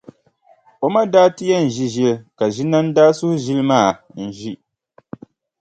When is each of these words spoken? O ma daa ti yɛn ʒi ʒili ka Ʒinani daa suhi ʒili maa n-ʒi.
O 0.85 0.87
ma 0.93 1.01
daa 1.13 1.33
ti 1.35 1.43
yɛn 1.49 1.65
ʒi 1.75 1.85
ʒili 1.93 2.11
ka 2.37 2.45
Ʒinani 2.55 2.91
daa 2.97 3.09
suhi 3.17 3.37
ʒili 3.45 3.63
maa 3.69 3.89
n-ʒi. 4.25 4.51